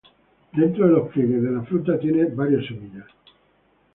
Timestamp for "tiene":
1.99-2.25